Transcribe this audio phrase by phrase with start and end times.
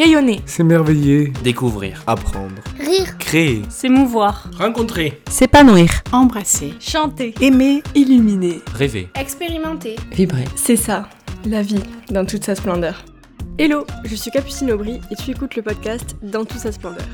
[0.00, 0.40] Rayonner.
[0.46, 1.30] S'émerveiller.
[1.44, 2.02] Découvrir.
[2.06, 2.62] Apprendre.
[2.78, 3.18] Rire.
[3.18, 3.60] Créer.
[3.68, 4.50] S'émouvoir.
[4.56, 5.20] Rencontrer.
[5.28, 5.90] S'épanouir.
[6.10, 6.72] Embrasser.
[6.80, 7.34] Chanter.
[7.42, 7.82] Aimer.
[7.94, 8.62] Illuminer.
[8.74, 9.10] Rêver.
[9.14, 9.96] Expérimenter.
[10.10, 10.46] Vibrer.
[10.56, 11.06] C'est ça,
[11.44, 13.04] la vie, dans toute sa splendeur.
[13.58, 17.04] Hello, je suis Capucine Aubry et tu écoutes le podcast Dans toute sa splendeur.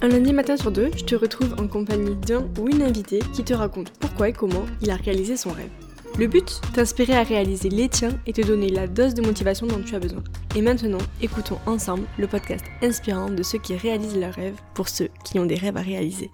[0.00, 3.42] Un lundi matin sur deux, je te retrouve en compagnie d'un ou une invitée qui
[3.42, 5.89] te raconte pourquoi et comment il a réalisé son rêve.
[6.20, 9.82] Le but T'inspirer à réaliser les tiens et te donner la dose de motivation dont
[9.82, 10.22] tu as besoin.
[10.54, 15.08] Et maintenant, écoutons ensemble le podcast inspirant de ceux qui réalisent leurs rêves pour ceux
[15.24, 16.30] qui ont des rêves à réaliser.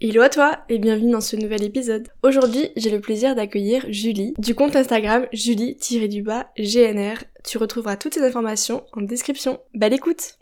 [0.00, 2.08] Hello à toi et bienvenue dans ce nouvel épisode.
[2.24, 7.24] Aujourd'hui, j'ai le plaisir d'accueillir Julie du compte Instagram julie-gnr.
[7.44, 9.60] Tu retrouveras toutes ces informations en description.
[9.74, 10.38] Belle écoute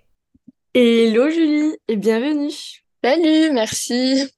[0.72, 2.54] Hello Julie et bienvenue
[3.04, 4.32] Salut, merci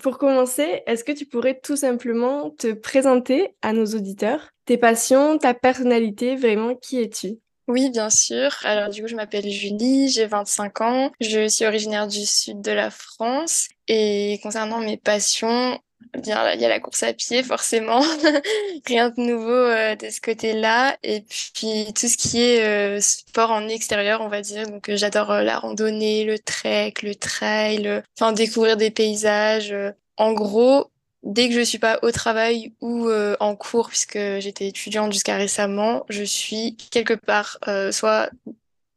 [0.00, 4.50] Pour commencer, est-ce que tu pourrais tout simplement te présenter à nos auditeurs?
[4.66, 7.38] Tes passions, ta personnalité, vraiment, qui es-tu?
[7.66, 8.50] Oui, bien sûr.
[8.64, 12.72] Alors du coup, je m'appelle Julie, j'ai 25 ans, je suis originaire du sud de
[12.72, 13.68] la France.
[13.88, 15.78] Et concernant mes passions,
[16.16, 18.00] bien il y a la course à pied forcément,
[18.86, 23.50] rien de nouveau euh, de ce côté-là et puis tout ce qui est euh, sport
[23.50, 24.68] en extérieur, on va dire.
[24.68, 29.74] Donc euh, j'adore euh, la randonnée, le trek, le trail, euh, enfin découvrir des paysages.
[30.16, 30.90] En gros,
[31.22, 36.04] dès que je suis pas au travail ou en cours, puisque j'étais étudiante jusqu'à récemment,
[36.08, 37.58] je suis quelque part,
[37.90, 38.30] soit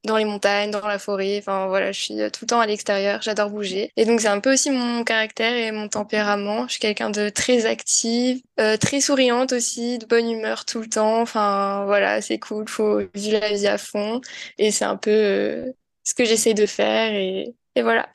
[0.07, 1.37] dans les montagnes, dans la forêt.
[1.37, 3.21] Enfin voilà, je suis euh, tout le temps à l'extérieur.
[3.21, 3.91] J'adore bouger.
[3.95, 6.65] Et donc c'est un peu aussi mon caractère et mon tempérament.
[6.67, 10.89] Je suis quelqu'un de très active, euh, très souriante aussi, de bonne humeur tout le
[10.89, 11.21] temps.
[11.21, 12.67] Enfin voilà, c'est cool.
[12.67, 14.21] Faut vivre la vie à fond.
[14.57, 15.71] Et c'est un peu euh,
[16.03, 17.13] ce que j'essaie de faire.
[17.13, 18.09] Et, voilà.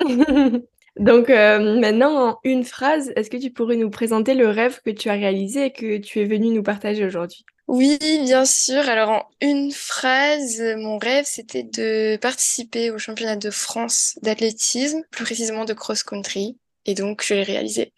[0.98, 5.08] Donc maintenant, en une phrase, est-ce que tu pourrais nous présenter le rêve que tu
[5.08, 7.44] as réalisé et que tu es venu nous partager aujourd'hui?
[7.68, 8.88] Oui, bien sûr.
[8.88, 15.24] Alors, en une phrase, mon rêve, c'était de participer au championnat de France d'athlétisme, plus
[15.24, 16.58] précisément de cross-country.
[16.84, 17.92] Et donc, je l'ai réalisé.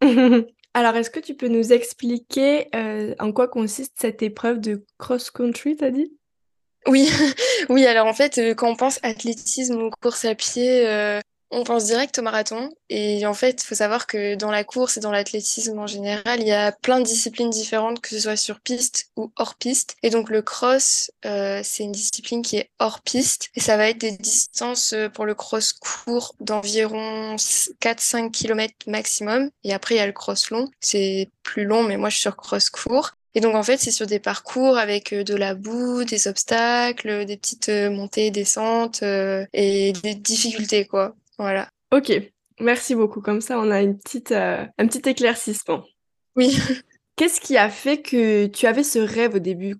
[0.74, 5.76] Alors, est-ce que tu peux nous expliquer euh, en quoi consiste cette épreuve de cross-country,
[5.76, 6.12] t'as dit?
[6.86, 7.08] Oui,
[7.68, 7.86] oui.
[7.86, 11.20] Alors, en fait, euh, quand on pense athlétisme ou course à pied, euh,
[11.50, 12.70] on pense direct au marathon.
[12.88, 16.40] Et en fait, il faut savoir que dans la course et dans l'athlétisme en général,
[16.40, 19.96] il y a plein de disciplines différentes, que ce soit sur piste ou hors piste.
[20.02, 23.50] Et donc le cross, euh, c'est une discipline qui est hors piste.
[23.54, 29.50] Et ça va être des distances euh, pour le cross court d'environ 4-5 km maximum.
[29.64, 30.68] Et après, il y a le cross long.
[30.80, 33.12] C'est plus long, mais moi, je suis sur cross court.
[33.36, 37.26] Et donc, en fait, c'est sur des parcours avec euh, de la boue, des obstacles,
[37.26, 41.14] des petites euh, montées, descentes euh, et des difficultés, quoi.
[41.38, 41.68] Voilà.
[41.92, 42.12] Ok,
[42.60, 43.20] merci beaucoup.
[43.20, 45.84] Comme ça, on a une petite, euh, un petit éclaircissement.
[46.36, 46.56] Oui.
[47.16, 49.76] Qu'est-ce qui a fait que tu avais ce rêve au début?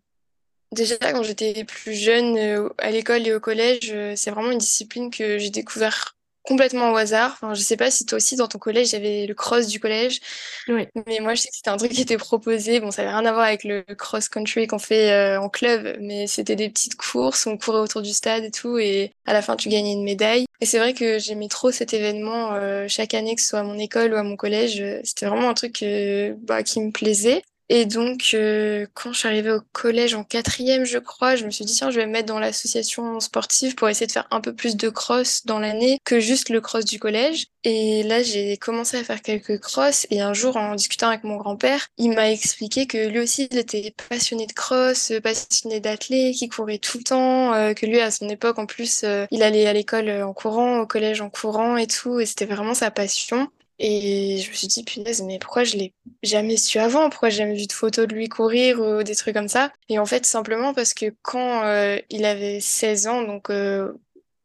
[0.72, 4.58] Déjà, quand j'étais plus jeune, euh, à l'école et au collège, euh, c'est vraiment une
[4.58, 6.15] discipline que j'ai découvert
[6.46, 7.32] complètement au hasard.
[7.34, 9.66] Enfin, je sais pas si toi aussi, dans ton collège, il y avait le cross
[9.66, 10.20] du collège.
[10.68, 10.86] Oui.
[11.06, 12.80] Mais moi, je sais que c'était un truc qui était proposé.
[12.80, 16.26] Bon, ça avait rien à voir avec le cross-country qu'on fait euh, en club, mais
[16.26, 19.56] c'était des petites courses, on courait autour du stade et tout, et à la fin,
[19.56, 20.46] tu gagnais une médaille.
[20.60, 23.64] Et c'est vrai que j'aimais trop cet événement euh, chaque année, que ce soit à
[23.64, 24.82] mon école ou à mon collège.
[25.04, 27.42] C'était vraiment un truc euh, bah, qui me plaisait.
[27.68, 31.50] Et donc, euh, quand je suis arrivée au collège en quatrième, je crois, je me
[31.50, 34.40] suis dit, tiens, je vais me mettre dans l'association sportive pour essayer de faire un
[34.40, 37.46] peu plus de cross dans l'année que juste le cross du collège.
[37.64, 40.06] Et là, j'ai commencé à faire quelques cross.
[40.10, 43.58] Et un jour, en discutant avec mon grand-père, il m'a expliqué que lui aussi, il
[43.58, 47.98] était passionné de cross, euh, passionné d'athlète, qu'il courait tout le temps, euh, que lui,
[48.00, 51.30] à son époque, en plus, euh, il allait à l'école en courant, au collège en
[51.30, 52.20] courant et tout.
[52.20, 53.48] Et c'était vraiment sa passion.
[53.78, 57.10] Et je me suis dit, punaise, mais pourquoi je l'ai jamais su avant?
[57.10, 59.72] Pourquoi j'ai jamais vu de photos de lui courir ou des trucs comme ça?
[59.88, 63.92] Et en fait, simplement parce que quand euh, il avait 16 ans, donc euh,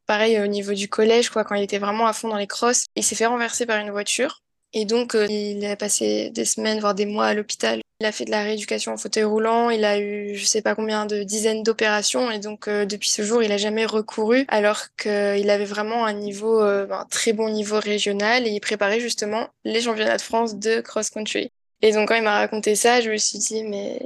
[0.05, 2.85] pareil au niveau du collège, quoi, quand il était vraiment à fond dans les crosses,
[2.95, 4.41] il s'est fait renverser par une voiture.
[4.73, 7.81] Et donc, euh, il a passé des semaines, voire des mois à l'hôpital.
[7.99, 9.69] Il a fait de la rééducation en fauteuil roulant.
[9.69, 12.31] Il a eu, je sais pas combien de dizaines d'opérations.
[12.31, 16.13] Et donc, euh, depuis ce jour, il a jamais recouru, alors qu'il avait vraiment un
[16.13, 18.47] niveau, euh, un très bon niveau régional.
[18.47, 21.51] Et il préparait justement les championnats de France de cross-country.
[21.83, 23.99] Et donc, quand il m'a raconté ça, je me suis dit, mais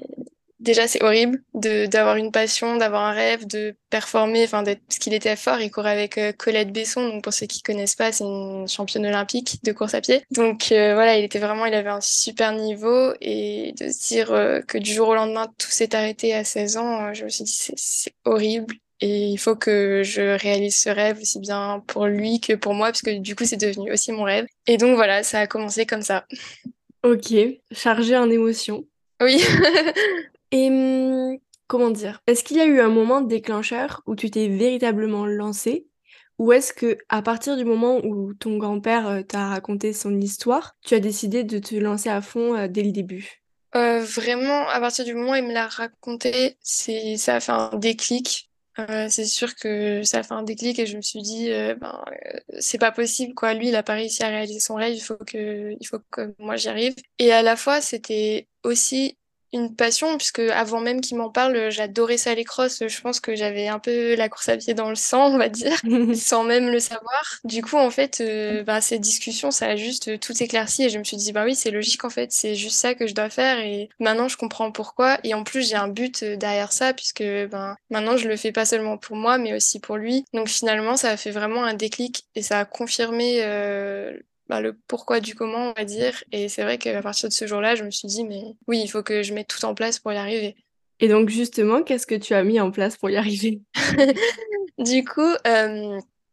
[0.66, 5.00] déjà, c'est horrible de d'avoir une passion, d'avoir un rêve, de performer, enfin, d'être, parce
[5.00, 5.62] qu'il était fort.
[5.62, 7.08] Il courait avec euh, Colette Besson.
[7.08, 10.24] Donc, pour ceux qui connaissent pas, c'est une championne olympique de course à pied.
[10.32, 13.14] Donc, euh, voilà, il était vraiment, il avait un super niveau.
[13.22, 16.78] Et de se dire euh, que du jour au lendemain, tout s'est arrêté à 16
[16.78, 18.76] ans, je me suis dit, c'est horrible.
[19.02, 22.88] Et il faut que je réalise ce rêve aussi bien pour lui que pour moi,
[22.88, 24.46] parce que du coup, c'est devenu aussi mon rêve.
[24.68, 26.26] Et donc, voilà, ça a commencé comme ça.
[27.04, 27.34] Ok,
[27.72, 28.86] chargé en émotions.
[29.22, 29.42] Oui.
[30.52, 31.38] Et hum,
[31.68, 32.22] comment dire?
[32.28, 35.88] Est-ce qu'il y a eu un moment déclencheur où tu t'es véritablement lancée?
[36.38, 40.76] Ou est-ce que à partir du moment où ton grand-père, heu, t'a raconté son histoire,
[40.84, 43.44] tu as décidé de te lancer à fond, heu, dès le début?
[43.76, 47.52] Heu, vraiment, à partir du moment où il me l'a raconté, c'est ça a fait
[47.52, 48.50] un déclic.
[49.10, 51.50] C'est sûr que ça a fait un déclic et je me suis dit,
[51.80, 52.04] ben,
[52.60, 53.54] c'est pas possible quoi.
[53.54, 56.34] Lui, il a pas réussi à réaliser son rêve, il faut que il faut que
[56.40, 59.18] moi j'y arrive et à la fois, c'était aussi
[59.56, 62.84] une passion puisque avant même qu'il m'en parle, j'adorais ça les crosses.
[62.88, 65.50] Je pense que j'avais un peu la course à pied dans le sang, on va
[65.50, 65.78] dire,
[66.16, 67.24] sans même le savoir.
[67.44, 71.00] Du coup, en fait, heu, bah, cette discussion, ça a juste tout éclairci et je
[71.00, 73.30] me suis dit: «Bah oui, c'est logique en fait, c'est juste ça que je dois
[73.30, 76.94] faire» et maintenant je comprends pourquoi et en plus j'ai un but, heu, derrière ça
[76.94, 80.26] puisque, ben, maintenant je le fais pas seulement pour moi mais aussi pour lui.
[80.34, 84.78] Donc finalement, ça a fait vraiment un déclic et ça a confirmé, heu, bah, le
[84.88, 87.84] pourquoi du comment, on va dire et c'est vrai qu'à partir de ce jour-là, je
[87.84, 90.18] me suis dit: «Mais oui, il faut que je mette tout en place pour y
[90.18, 90.56] arriver».
[91.00, 93.62] Et donc justement, qu'est-ce que tu as mis en place pour y arriver?
[94.78, 95.34] Du coup,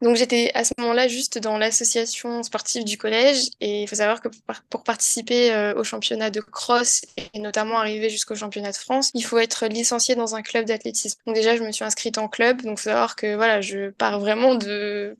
[0.02, 4.20] donc j'étais à ce moment-là juste dans l'association sportive du collège et il faut savoir
[4.20, 8.72] que pour par pour participer, heu, au championnat de cross et notamment arriver jusqu'au championnat
[8.72, 11.20] de France, il faut être licencié dans un club d'athlétisme.
[11.24, 14.18] Donc déjà, je me suis inscrite en club, donc faut savoir que voilà, je pars
[14.18, 15.16] vraiment de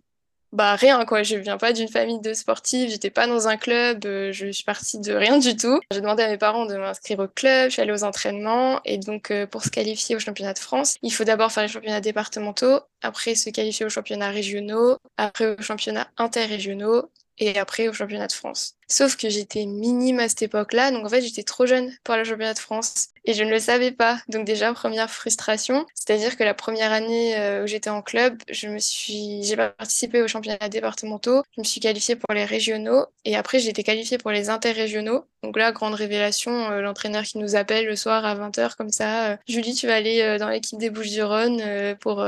[0.53, 4.05] bah, rien quoi, je viens pas d'une famille de sportifs, j'étais pas dans un club,
[4.05, 5.81] heu, je suis partie de rien du tout.
[5.91, 8.99] J'ai demandé à mes parents de m'inscrire au club, je suis allée aux entraînements et
[8.99, 12.01] donc heu, pour se qualifier au championnat de France, il faut d'abord faire les championnats
[12.03, 17.09] départementaux, après se qualifier aux championnats régionaux, après aux championnats interrégionaux
[17.39, 18.77] et après au championnat de France.
[18.89, 22.25] Sauf que j'étais minime à cette époque-là, donc en fait j'étais trop jeune pour au
[22.25, 24.19] championnat de France et je ne le savais pas.
[24.29, 28.69] Donc déjà première frustration, c'est-à-dire que la première année euh, où j'étais en club, je
[28.69, 33.37] me suis, j'ai participé aux championnats départementaux, je me suis qualifiée pour les régionaux et
[33.37, 35.25] après j'ai été qualifiée pour les interrégionaux.
[35.43, 39.31] Donc là grande révélation, euh, l'entraîneur qui nous appelle le soir à 20h comme ça,
[39.31, 42.25] euh, Julie tu vas aller dans l'équipe des Bouches-du-Rhône pour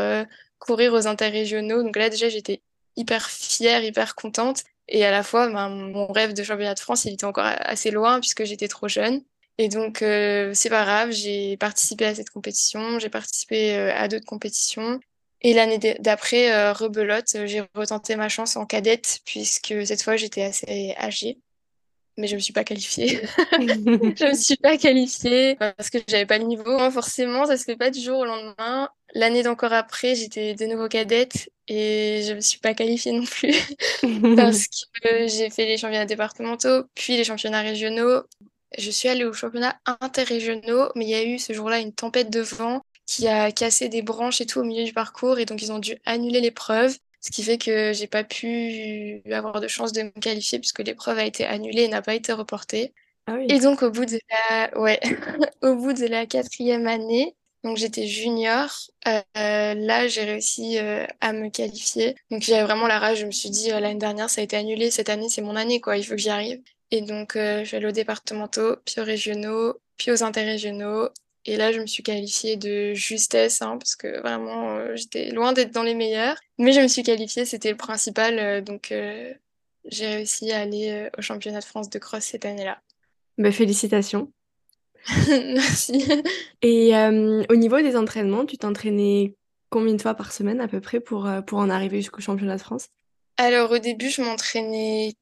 [0.59, 1.83] courir aux interrégionaux.
[1.83, 2.63] Donc là déjà j'étais
[2.97, 4.65] hyper fière, hyper contente.
[4.89, 7.91] Et à la fois, ben, mon rêve de championnat de France, il était encore assez
[7.91, 9.23] loin puisque j'étais trop jeune.
[9.59, 14.09] Et donc, euh, c'est pas grave, j'ai participé à cette compétition, j'ai participé euh, à
[14.09, 15.01] d'autres compétitions.
[15.43, 20.43] Et l'année d'après, euh, rebelote, j'ai retenté ma chance en cadette puisque cette fois, j'étais
[20.43, 21.39] assez âgée.
[22.17, 23.21] Mais je me suis pas qualifiée.
[23.59, 26.79] je me suis pas qualifiée parce que j'avais pas le niveau.
[26.79, 28.89] Hein, forcément, ça se fait pas du jour au lendemain.
[29.15, 33.55] L'année d'encore après, j'étais de nouveau cadette et je me suis pas qualifiée non plus
[34.37, 34.67] parce
[35.03, 38.23] que j'ai fait les championnats départementaux, puis les championnats régionaux.
[38.77, 42.31] Je suis allée aux championnats interrégionaux, mais il y a eu ce jour-là une tempête
[42.31, 45.63] de vent qui a cassé des branches et tout au milieu du parcours et donc
[45.63, 46.97] ils ont dû annuler l'épreuve.
[47.25, 51.17] Ce qui fait que j'ai pas pu avoir de chance de me qualifier puisque l'épreuve
[51.17, 52.93] a été annulée et n'a pas été reportée.
[53.27, 53.47] Ah oui.
[53.49, 55.01] Et donc au bout de la, ouais,
[55.63, 58.69] au bout de la quatrième année, donc j'étais junior,
[59.09, 62.15] euh, là j'ai réussi euh, à me qualifier.
[62.31, 64.59] Donc j'avais vraiment la rage, je me suis dit euh, l'année dernière ça a été
[64.59, 66.61] annulé, cette année c'est mon année quoi, il faut que j'y arrive.
[66.91, 71.09] Et donc je suis allée aux départementaux, puis aux régionaux, puis aux interrégionaux.
[71.47, 75.53] Et là, je me suis qualifiée de justesse, hein, parce que vraiment, euh, j'étais loin
[75.53, 76.37] d'être dans les meilleurs.
[76.59, 78.39] Mais je me suis qualifiée, c'était le principal.
[78.39, 79.33] euh, donc, euh,
[79.85, 82.81] j'ai réussi à aller au championnat de France de cross cette année-là.
[83.37, 84.33] Bah, félicitations.
[85.29, 86.07] Merci.
[86.63, 86.95] Et
[87.51, 89.35] au niveau des entraînements, tu t'entraînais
[89.69, 92.63] combien de fois par semaine à peu près pour, pour en arriver jusqu'au championnat de
[92.63, 92.89] France?
[93.37, 95.13] Alors, au début, je m'entraînais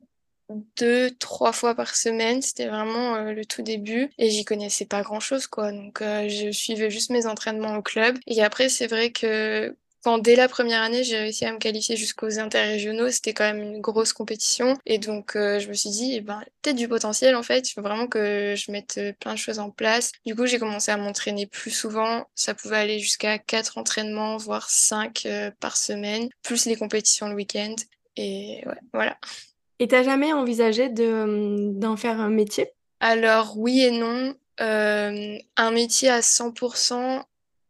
[0.76, 2.42] deux, trois fois par semaine.
[2.42, 4.10] C'était vraiment euh, le tout début.
[4.18, 5.72] Et j'y connaissais pas grand-chose, quoi.
[5.72, 8.18] Donc, euh, je suivais juste mes entraînements au club.
[8.26, 11.96] Et après, c'est vrai que quand dès la première année, j'ai réussi à me qualifier
[11.96, 14.76] jusqu'aux interrégionaux, c'était quand même une grosse compétition.
[14.84, 17.70] Et donc, euh, je me suis dit, eh ben, peut-être du potentiel, en fait.
[17.70, 20.10] Il faut vraiment que je mette plein de choses en place.
[20.26, 22.24] Du coup, j'ai commencé à m'entraîner plus souvent.
[22.34, 25.28] Ça pouvait aller jusqu'à quatre entraînements, voire cinq
[25.60, 27.76] par semaine, plus les compétitions le week-end.
[28.16, 29.16] Et ouais, voilà.
[29.82, 32.70] Et tu jamais envisagé d'en faire un métier?
[33.00, 34.32] Alors oui et non.
[34.60, 37.24] Euh, un métier à 100%,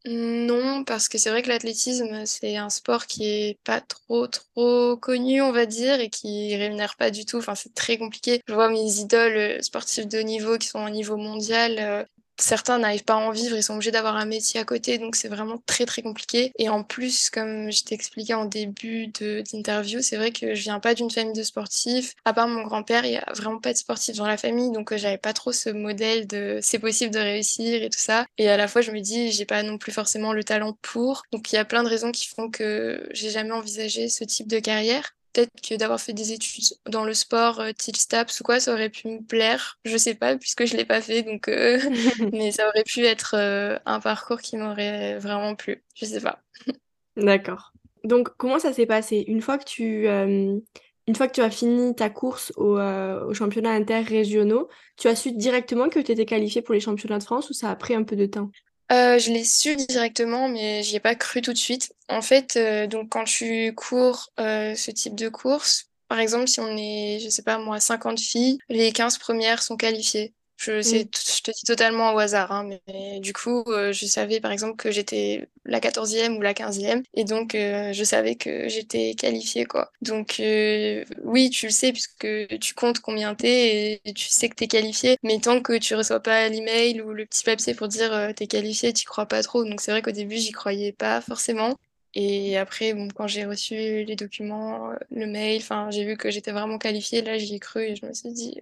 [0.05, 4.99] non, parce que c'est vrai que l'athlétisme, c'est un sport qui est pas trop trop
[4.99, 7.41] connu, on va dire, et qui rémunère pas du tout.
[7.55, 8.43] C'est très compliqué.
[8.47, 12.07] Je vois mes idoles euh, sportifs de niveau qui sont au niveau mondial.
[12.43, 15.17] Certains n'arrivent pas à en vivre, ils sont obligés d'avoir un métier à côté, donc
[15.17, 16.53] c'est vraiment très très compliqué.
[16.59, 20.81] Et en plus, comme je t'ai expliqué en début d'interview, c'est vrai que je viens
[20.81, 22.15] pas d'une famille de sportifs.
[22.25, 24.93] À part mon grand-père, il y a vraiment pas de sportifs dans la famille, donc
[24.93, 28.27] euh, j'avais pas trop ce modèle de c'est possible de réussir et tout ça.
[28.39, 31.23] Et à la fois, je me dis, j'ai pas non plus forcément le talent pour.
[31.33, 34.49] Donc il y a plein de raisons qui font que j'ai jamais envisagé ce type
[34.49, 35.15] de carrière.
[35.33, 38.91] Peut-être que d'avoir fait des études dans le sport, euh, Staps ou quoi, ça aurait
[38.91, 39.79] pu me plaire.
[39.85, 41.79] Je sais pas, puisque je l'ai pas fait, donc euh,
[42.33, 45.83] mais ça aurait pu être euh, un parcours qui m'aurait vraiment plu.
[45.95, 46.41] Je sais pas.
[47.17, 47.73] D'accord.
[48.05, 49.25] Donc, comment ça s'est passé?
[49.29, 50.59] Une fois que tu, euh,
[51.07, 55.17] une fois que tu as fini ta course au, euh, au championnat interrégionaux, tu as
[55.17, 57.95] su directement que tu étais qualifiée pour les championnats de France ou ça a pris
[57.95, 58.51] un peu de temps?
[58.93, 61.95] Euh, je l'ai su directement, mais j'y ai pas cru tout de suite.
[62.09, 66.61] En fait, euh, donc quand tu cours euh, ce type de course, par exemple, si
[66.61, 70.35] on est, je sais pas moi, 50 filles, les 15 premières sont qualifiées.
[70.65, 71.07] Je, Mm.
[71.27, 74.77] je te dis totalement au hasard, hein, mais du coup, euh, je savais par exemple
[74.77, 79.65] que j'étais la quatorzième ou la quinzième, et donc euh, je savais que j'étais qualifiée,
[79.65, 79.91] quoi.
[80.03, 82.27] Donc euh, oui, tu le sais, puisque
[82.61, 86.21] tu comptes combien t'es, et tu sais que t'es qualifié, mais tant que tu reçois
[86.21, 89.65] pas l'email ou le petit papier pour dire t'es qualifié, t'y crois pas trop.
[89.65, 91.77] Donc c'est vrai qu'au début, j'y croyais pas forcément.
[92.15, 96.53] Et après, bon, quand j'ai reçu les documents, le mail, enfin, j'ai vu que j'étais
[96.53, 98.61] vraiment qualifiée, là, j'y ai cru et je me suis dit,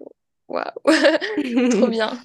[0.50, 0.72] waouh,
[1.70, 2.18] trop bien.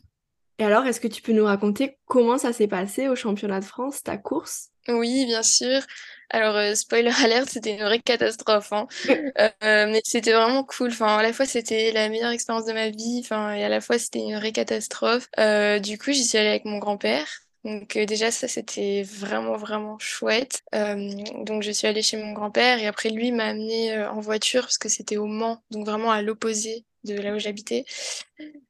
[0.60, 3.65] Et alors, est-ce que tu peux nous raconter comment ça s'est passé au championnat de
[3.65, 4.70] France, ta course?
[4.88, 5.82] Oui, bien sûr.
[6.29, 8.88] Alors, euh, spoiler alert, c'était une vraie catastrophe, hein.
[9.63, 10.89] Euh, mais c'était vraiment cool.
[10.91, 13.82] Enfin, à la fois, c'était la meilleure expérience de ma vie, enfin, et à la
[13.82, 15.27] fois, c'était une vraie catastrophe.
[15.39, 17.27] Euh, du coup, j'y suis allée avec mon grand-père.
[17.65, 20.62] Donc, euh, déjà, ça, c'était vraiment, vraiment chouette.
[20.75, 20.96] Euh,
[21.44, 24.62] donc, je suis allée chez mon grand-père et après, lui m'a amenée euh, en voiture
[24.63, 27.85] parce que c'était au Mans, donc vraiment à l'opposé de là où j'habitais.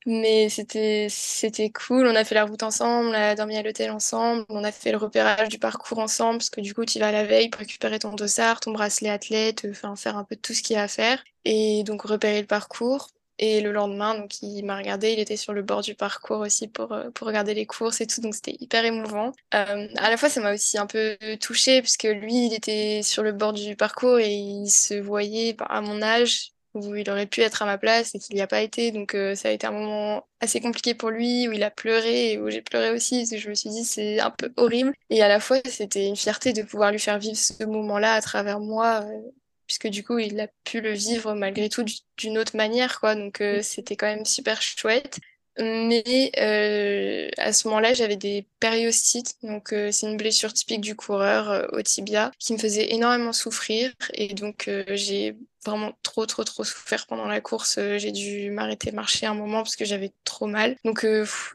[0.05, 4.45] Mais c'était cool, on a fait la route ensemble, on a dormi à l'hôtel ensemble,
[4.49, 7.25] on a fait le repérage du parcours ensemble, parce que du coup, tu vas la
[7.25, 10.75] veille pour récupérer ton dossard, ton bracelet athlète, enfin faire un peu tout ce qu'il
[10.75, 11.23] y a à faire.
[11.43, 13.09] Et donc repérer le parcours.
[13.37, 16.69] Et le lendemain, donc il m'a regardé, il était sur le bord du parcours aussi
[16.69, 19.33] pour, euh, pour regarder les courses et tout, donc c'était hyper émouvant.
[19.53, 23.23] Euh, à la fois, ça m'a aussi un peu touchée, puisque lui, il était sur
[23.23, 27.25] le bord du parcours et il se voyait bah, à mon âge, où il aurait
[27.25, 28.91] pu être à ma place et qu'il n'y a pas été.
[28.91, 32.33] Donc euh, ça a été un moment assez compliqué pour lui, où il a pleuré
[32.33, 34.93] et où j'ai pleuré aussi, parce que je me suis dit c'est un peu horrible.
[35.09, 38.21] Et à la fois, c'était une fierté de pouvoir lui faire vivre ce moment-là à
[38.21, 39.21] travers moi, euh,
[39.67, 41.85] puisque du coup, il a pu le vivre malgré tout
[42.17, 43.15] d'une autre manière, quoi.
[43.15, 45.19] Donc euh, c'était quand même super chouette.
[45.57, 50.95] Mais euh, à ce moment-là, j'avais des périostites, donc euh, c'est une blessure typique du
[50.95, 56.25] coureur euh, au tibia qui me faisait énormément souffrir et donc euh, j'ai vraiment trop
[56.25, 57.77] trop trop souffert pendant la course.
[57.77, 60.75] Euh, j'ai dû m'arrêter marcher un moment parce que j'avais trop mal.
[60.83, 61.05] Donc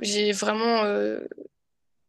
[0.01, 0.83] j'ai vraiment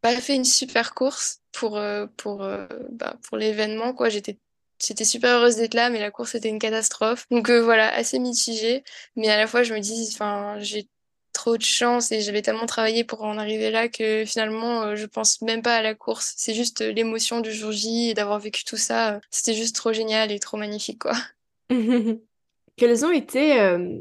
[0.01, 1.79] pas fait une super course pour
[2.17, 2.47] pour
[2.89, 4.09] bah, pour l'événement quoi.
[4.09, 4.37] J'étais
[4.83, 7.27] J'étais super heureuse d'être là, mais la course était une catastrophe.
[7.29, 8.83] Donc euh, voilà, assez mitigée.
[9.15, 10.87] Mais à la fois, je me dis, enfin, j'ai
[11.33, 15.05] trop de chance et j'avais tellement travaillé pour en arriver là que finalement, euh, je
[15.05, 16.33] pense même pas à la course.
[16.37, 19.15] C'est juste euh, l'émotion du jour J et d'avoir vécu tout ça.
[19.15, 21.13] euh, C'était juste trop génial et trop magnifique, quoi.
[22.77, 23.99] Quelles ont été euh,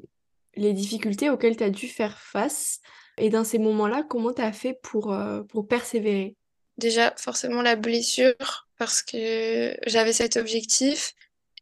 [0.56, 2.80] les difficultés auxquelles tu as dû faire face?
[3.18, 6.36] Et dans ces moments-là, comment tu as fait pour, euh, pour persévérer?
[6.78, 11.14] Déjà, forcément, la blessure, parce que j'avais cet objectif.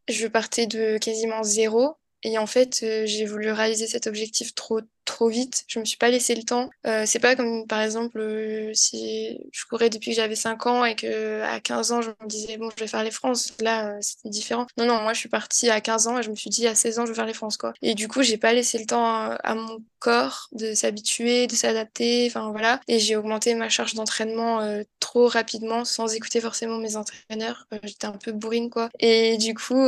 [0.07, 1.95] Je partais de quasiment zéro.
[2.23, 5.65] Et en fait, j'ai voulu réaliser cet objectif trop, trop vite.
[5.67, 6.69] Je me suis pas laissé le temps.
[6.85, 10.85] Euh, c'est pas comme, par exemple, euh, si je courais depuis que j'avais 5 ans
[10.85, 13.51] et que à 15 ans, je me disais, bon, je vais faire les France.
[13.59, 14.67] Là, euh, c'était différent.
[14.77, 16.75] Non, non, moi, je suis partie à 15 ans et je me suis dit, à
[16.75, 17.73] 16 ans, je vais faire les France, quoi.
[17.81, 22.27] Et du coup, j'ai pas laissé le temps à, mon corps de s'habituer, de s'adapter.
[22.27, 22.79] Enfin, voilà.
[22.87, 24.61] Et j'ai augmenté ma charge d'entraînement
[24.99, 27.65] trop rapidement sans écouter forcément mes entraîneurs.
[27.83, 28.89] J'étais un peu bourrine, quoi.
[28.99, 29.87] Et du coup,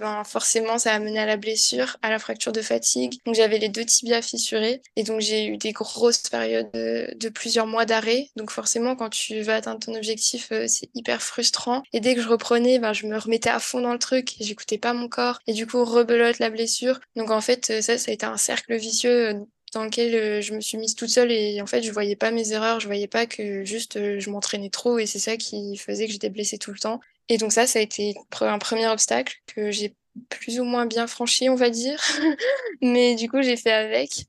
[0.00, 3.14] ben, forcément, ça a mené à la blessure, à la fracture de fatigue.
[3.24, 4.49] Donc, j'avais les deux tibias fissurés.
[4.96, 8.28] Et donc, j'ai eu des grosses périodes de, plusieurs mois d'arrêt.
[8.36, 11.82] Donc, forcément, quand tu vas atteindre ton objectif, euh, c'est hyper frustrant.
[11.92, 14.78] Et dès que je reprenais, ben, je me remettais à fond dans le truc j'écoutais
[14.78, 15.40] pas mon corps.
[15.46, 17.00] Et du coup, rebelote la blessure.
[17.16, 19.34] Donc, en fait, euh, ça, ça a été un cercle vicieux euh,
[19.72, 22.50] dans lequel je me suis mise toute seule et en fait je voyais pas mes
[22.50, 26.12] erreurs, je voyais pas que juste je m'entraînais trop et c'est ça qui faisait que
[26.12, 26.98] j'étais blessée tout le temps.
[27.28, 29.94] Et donc ça, ça a été un premier obstacle que j'ai
[30.28, 32.00] plus ou moins bien franchi, on va dire.
[32.82, 34.26] Mais du coup, j'ai fait avec.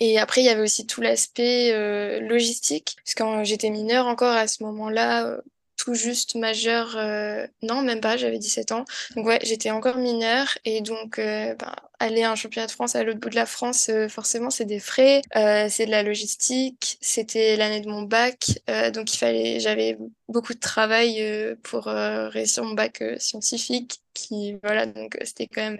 [0.00, 4.06] Et après, il y avait aussi tout l'aspect euh, logistique, parce que quand j'étais mineure
[4.06, 5.40] encore à ce moment-là, euh,
[5.78, 8.84] tout juste majeure, euh, non, même pas, j'avais 17 ans.
[9.16, 12.96] Donc ouais, j'étais encore mineure, et donc euh, ben, aller à un championnat de France
[12.96, 16.02] à l'autre bout de la France, euh, forcément, c'est des frais, euh, c'est de la
[16.02, 18.60] logistique, c'était l'année de mon bac,
[18.92, 19.96] donc il fallait, j'avais
[20.28, 25.78] beaucoup de travail pour réussir mon bac scientifique, qui, voilà, donc c'était quand même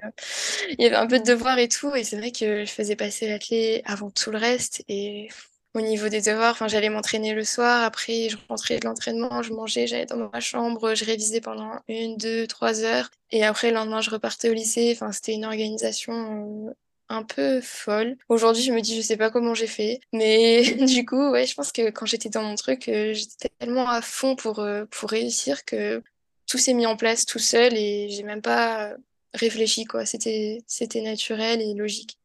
[0.78, 2.96] il y avait un peu de devoirs et tout, et c'est vrai que je faisais
[2.96, 5.28] passer l'athlé avant tout le reste, et
[5.74, 6.52] au niveau des devoirs.
[6.52, 7.82] Enfin, j'allais m'entraîner le soir.
[7.84, 12.16] Après, je rentrais de l'entraînement, je mangeais, j'allais dans ma chambre, je révisais pendant une,
[12.16, 13.10] deux, trois heures.
[13.30, 14.92] Et après, le lendemain, je repartais au lycée.
[14.94, 16.74] Enfin, c'était une organisation
[17.08, 18.16] un peu folle.
[18.28, 20.00] Aujourd'hui, je me dis, je sais pas comment j'ai fait.
[20.12, 23.88] Mais du coup, ouais, je pense que quand j'étais dans mon truc, euh, j'étais tellement
[23.88, 26.02] à fond pour, euh, pour réussir que
[26.46, 28.94] tout s'est mis en place tout seul et j'ai même pas
[29.34, 30.06] réfléchi, quoi.
[30.06, 32.18] C'était, c'était naturel et logique.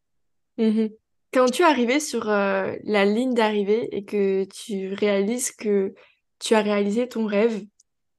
[0.58, 0.88] Mmh
[1.34, 5.94] quand tu es arrivé sur euh, la ligne d'arrivée et que tu réalises que
[6.40, 7.64] tu as réalisé ton rêve,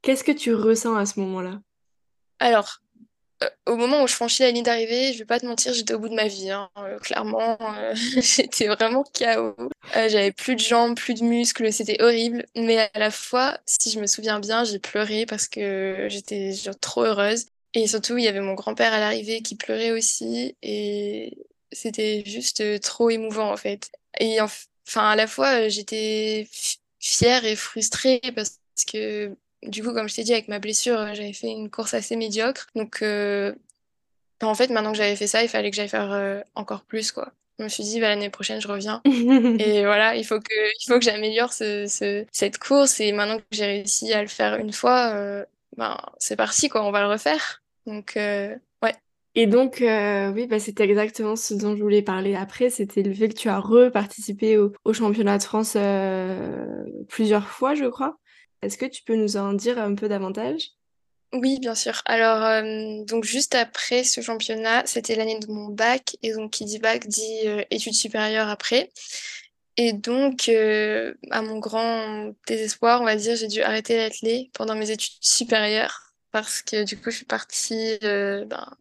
[0.03, 1.61] qu'est-ce que tu ressens à ce moment-là?
[2.41, 2.81] Alors,
[3.43, 5.95] euh, au moment où je franchis la ligne d'arrivée, je vais pas te mentir, j'étais
[5.95, 6.51] au bout de ma vie.
[6.51, 6.69] Hein.
[6.79, 7.57] Euh, clairement,
[7.95, 9.55] j'étais vraiment KO.
[9.95, 12.45] j'avais plus de jambes, plus de muscles, c'était horrible.
[12.57, 17.05] Mais à la fois, si je me souviens bien, j'ai pleuré parce que j'étais trop
[17.05, 17.47] heureuse.
[17.75, 20.57] Et surtout, il y avait mon grand-père à l'arrivée qui pleurait aussi.
[20.63, 21.37] Et
[21.75, 23.93] c'était juste trop émouvant, en fait.
[24.21, 26.49] Et enfin, à la fois, j'étais
[27.01, 28.59] fière et frustrée parce
[28.91, 31.95] que du coup, comme je t'ai dit, avec ma blessure, euh, j'avais fait une course
[31.95, 32.67] assez médiocre.
[32.75, 33.55] Donc, euh,
[34.43, 37.13] en fait, maintenant que j'avais fait ça, il fallait que j'aille faire euh, encore plus,
[37.13, 37.33] quoi.
[37.59, 39.01] Je me suis dit, bah, l'année prochaine, je reviens.
[39.59, 43.01] et voilà, il faut que, il faut que j'améliore ce, cette course.
[43.01, 45.45] Et maintenant que j'ai réussi à le faire une fois,
[45.77, 46.85] ben, c'est parti, quoi.
[46.85, 47.63] On va le refaire.
[47.87, 48.19] Donc.
[49.35, 52.71] Et donc, oui, bah, c'était exactement ce dont je voulais parler après.
[52.71, 55.77] C'était le fait que tu as reparticipé au, au championnat de France
[57.09, 58.17] plusieurs fois, je crois.
[58.63, 60.71] Est-ce que tu peux nous en dire un peu davantage?
[61.35, 62.01] Oui, bien sûr.
[62.07, 66.17] Alors, euh, donc juste après ce championnat, c'était l'année de mon bac.
[66.23, 68.91] Et donc, qui dit bac dit euh, études supérieures après.
[69.77, 74.77] Et donc, euh, à mon grand désespoir, on va dire, j'ai dû arrêter l'athlé pendant
[74.77, 76.15] mes études supérieures.
[76.31, 78.77] Parce que du coup, je suis partie ben,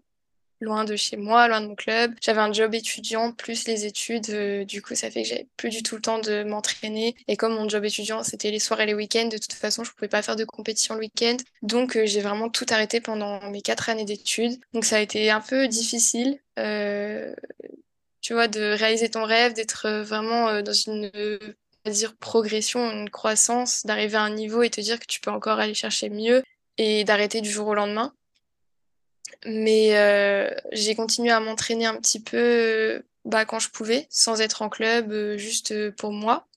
[0.63, 2.13] loin de chez moi, loin de mon club.
[2.21, 4.29] J'avais un job étudiant plus les études.
[4.29, 7.15] Euh, du coup, ça fait que j'avais plus du tout le temps de m'entraîner.
[7.27, 9.91] Et comme mon job étudiant, c'était les soirs et les week-ends, de toute façon, je
[9.91, 11.37] pouvais pas faire de compétition le week-end.
[11.61, 14.59] Donc, euh, j'ai vraiment tout arrêté pendant mes quatre années d'études.
[14.73, 16.39] Donc, ça a été un peu difficile.
[16.59, 17.33] Euh,
[18.21, 21.11] tu vois, de réaliser ton rêve, d'être vraiment dans une
[21.89, 25.59] dire progression, une croissance, d'arriver à un niveau et te dire que tu peux encore
[25.59, 26.41] aller chercher mieux
[26.77, 28.13] et d'arrêter du jour au lendemain.
[29.45, 34.41] Mais euh, j'ai continué à m'entraîner un petit peu euh, bah, quand je pouvais, sans
[34.41, 36.47] être en club, euh, juste pour moi.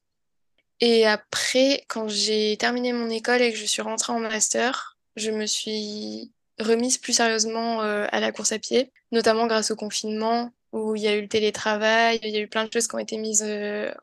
[0.80, 5.30] Et après, quand j'ai terminé mon école et que je suis rentrée en master, je
[5.30, 10.94] me suis remise plus sérieusement à la course à pied, notamment grâce au confinement où
[10.94, 12.98] il y a eu le télétravail, il y a eu plein de choses qui ont
[12.98, 13.44] été mises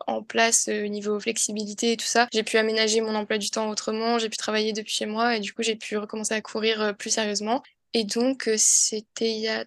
[0.08, 2.28] en place au niveau flexibilité et tout ça.
[2.34, 5.40] J'ai pu aménager mon emploi du temps autrement, j'ai pu travailler depuis chez moi et
[5.40, 7.62] du coup j'ai pu recommencer à courir plus sérieusement.
[7.94, 9.66] Et donc, euh, c'était il y a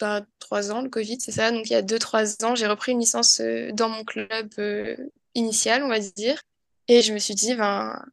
[0.00, 1.50] bah, trois ans, le Covid, c'est ça.
[1.50, 4.50] Donc, il y a deux, trois ans, j'ai repris une licence euh, dans mon club
[4.58, 4.96] euh,
[5.34, 6.40] initial, on va dire.
[6.88, 8.04] Et je me suis dit, ben,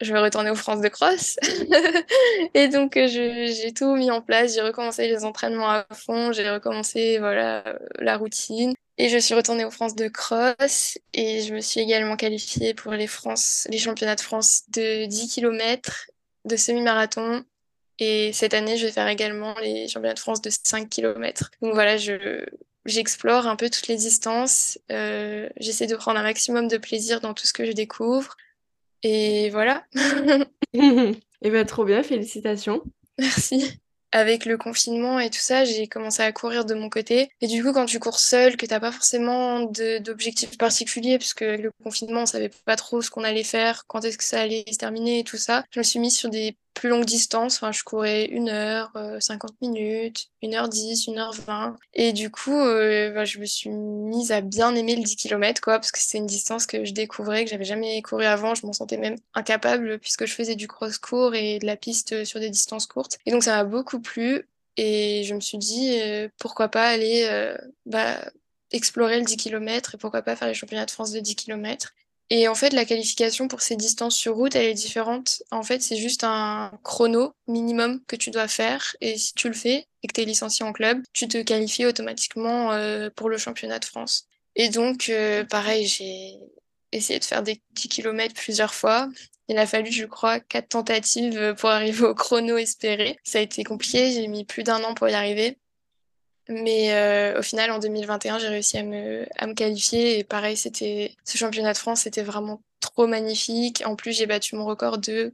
[0.00, 1.36] je vais retourner aux France de cross.
[2.54, 4.54] et donc, j'ai tout mis en place.
[4.54, 6.32] J'ai recommencé les entraînements à fond.
[6.32, 8.74] J'ai recommencé, voilà, la routine.
[8.96, 10.98] Et je suis retournée aux France de cross.
[11.12, 15.28] Et je me suis également qualifiée pour les, France, les championnats de France de 10
[15.28, 16.06] km,
[16.46, 17.44] de semi-marathon
[17.98, 21.50] et cette année, je vais faire également les championnats de France de 5 km.
[21.62, 22.44] Donc voilà, je,
[22.86, 24.78] j'explore un peu toutes les distances.
[24.90, 28.36] Euh, j'essaie de prendre un maximum de plaisir dans tout ce que je découvre.
[29.02, 29.84] Et voilà.
[30.72, 32.82] et eh bien, trop bien, félicitations.
[33.18, 33.78] Merci
[34.14, 37.30] avec le confinement et tout ça, j'ai commencé à courir de mon côté.
[37.40, 41.62] Et du coup, quand tu cours seul, que t'as pas forcément d'objectifs particuliers, puisque avec
[41.62, 44.64] le confinement, on savait pas trop ce qu'on allait faire, quand est-ce que ça allait
[44.70, 47.56] se terminer et tout ça, je me suis mise sur des plus longues distances.
[47.56, 51.76] Enfin, je courais 1 heure, 50 euh, minutes, 1 heure 10, 1 heure 20.
[51.94, 55.60] Et du coup, euh, bah, je me suis mise à bien aimer le 10 km,
[55.60, 58.54] quoi, parce que c'était une distance que je découvrais, que j'avais jamais couru avant.
[58.54, 62.40] Je m'en sentais même incapable, puisque je faisais du cross-court et de la piste sur
[62.40, 63.18] des distances courtes.
[63.24, 64.48] Et donc, ça m'a beaucoup plu.
[64.76, 67.54] Et je me suis dit, euh, pourquoi pas aller
[67.86, 68.18] bah,
[68.72, 71.94] explorer le 10 km et pourquoi pas faire les championnats de France de 10 km.
[72.30, 75.42] Et en fait, la qualification pour ces distances sur route, elle est différente.
[75.50, 78.96] En fait, c'est juste un chrono minimum que tu dois faire.
[79.00, 81.86] Et si tu le fais et que tu es licencié en club, tu te qualifies
[81.86, 84.26] automatiquement euh, pour le championnat de France.
[84.56, 86.38] Et donc, euh, pareil, j'ai
[86.92, 89.08] essayé de faire des 10 km plusieurs fois.
[89.48, 93.18] Il a fallu, je crois, quatre tentatives pour arriver au chrono espéré.
[93.24, 95.58] Ça a été compliqué, j'ai mis plus d'un an pour y arriver.
[96.48, 100.18] Mais euh, au final, en 2021, j'ai réussi à me, à me qualifier.
[100.18, 103.82] Et pareil, c'était ce championnat de France, c'était vraiment trop magnifique.
[103.86, 105.32] En plus, j'ai battu mon record de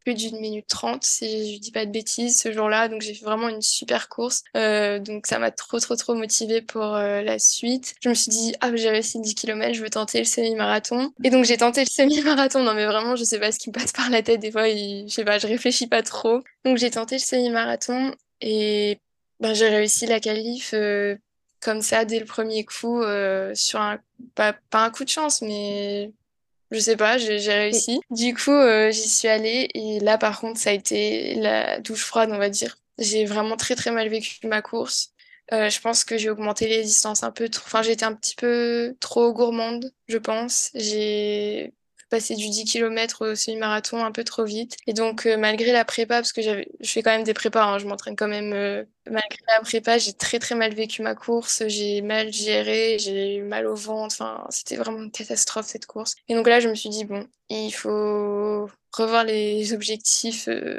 [0.00, 2.88] plus d'une minute trente, si je dis pas de bêtises, ce jour-là.
[2.88, 4.42] Donc j'ai fait vraiment une super course.
[4.56, 7.94] Euh, donc ça m'a trop, trop, trop motivée pour euh, la suite.
[8.00, 11.12] Je me suis dit, ah, j'ai réussi 10 km, je veux tenter le semi-marathon.
[11.22, 12.62] Et donc j'ai tenté le semi-marathon.
[12.62, 14.40] Non, mais vraiment, je sais pas ce qui me passe par la tête.
[14.40, 16.40] Des fois, je sais pas, je réfléchis pas trop.
[16.64, 18.98] Donc j'ai tenté le semi-marathon et
[19.40, 21.16] ben, j'ai réussi la qualif euh,
[21.60, 23.02] comme ça dès le premier coup
[23.54, 23.98] sur un,
[24.34, 26.12] pas, pas un coup de chance, mais
[26.70, 28.00] je sais pas, j'ai réussi.
[28.10, 32.04] Du coup, euh, j'y suis allée et là, par contre, ça a été la douche
[32.04, 32.78] froide, on va dire.
[32.98, 35.12] J'ai vraiment très très mal vécu ma course.
[35.52, 37.64] Euh, je pense que j'ai augmenté les distances un peu trop.
[37.66, 40.70] Enfin, j'étais un petit peu trop gourmande, je pense.
[40.74, 41.74] J'ai
[42.10, 44.76] passer du 10 km au semi-marathon un peu trop vite.
[44.86, 47.78] Et donc, euh, malgré la prépa, parce que je fais quand même des prépas, hein,
[47.78, 48.52] je m'entraîne quand même.
[48.52, 53.36] Euh, malgré la prépa, j'ai très très mal vécu ma course, j'ai mal géré, j'ai
[53.36, 54.14] eu mal au ventre.
[54.20, 56.16] Enfin, c'était vraiment une catastrophe cette course.
[56.28, 60.48] Et donc là, je me suis dit, bon, il faut revoir les objectifs.
[60.48, 60.78] Euh,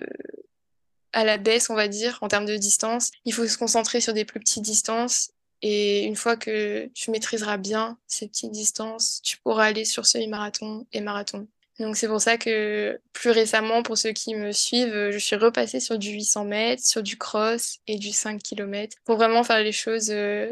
[1.14, 3.12] à la baisse, on va dire, en termes de distance.
[3.26, 7.58] Il faut se concentrer sur des plus petites distances et une fois que tu maîtriseras
[7.58, 11.48] bien ces petites distances, tu pourras aller sur semi-marathon et marathon.
[11.80, 15.80] Donc c'est pour ça que plus récemment, pour ceux qui me suivent, je suis repassée
[15.80, 19.72] sur du 800 mètres, sur du cross et du 5 km pour vraiment faire les
[19.72, 20.52] choses, euh,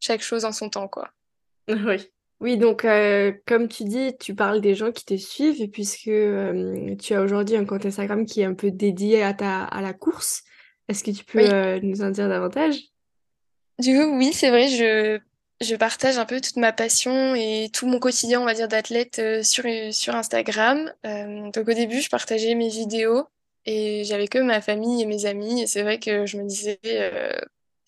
[0.00, 1.10] chaque chose en son temps, quoi.
[1.68, 2.08] Oui.
[2.40, 6.96] Oui, donc euh, comme tu dis, tu parles des gens qui te suivent puisque euh,
[6.96, 9.92] tu as aujourd'hui un compte Instagram qui est un peu dédié à, ta, à la
[9.92, 10.42] course.
[10.88, 12.91] Est-ce que tu peux nous en dire davantage?
[13.82, 15.20] Du coup, oui, c'est vrai, je,
[15.60, 19.18] je partage un peu toute ma passion et tout mon quotidien, on va dire, d'athlète
[19.18, 20.92] euh, sur, sur Instagram.
[21.06, 23.26] Euh, donc au début, je partageais mes vidéos
[23.64, 25.62] et j'avais que ma famille et mes amis.
[25.62, 27.32] Et c'est vrai que je me disais, euh,